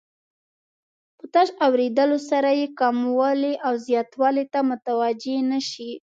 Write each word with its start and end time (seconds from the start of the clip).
په 1.17 1.25
تش 1.33 1.49
اوریدلو 1.65 2.17
سره 2.29 2.49
یې 2.59 2.67
کموالي 2.79 3.53
او 3.67 3.73
زیاتوالي 3.87 4.45
ته 4.53 4.59
متوجه 4.69 5.37
نه 5.51 5.59
شي. 5.69 5.91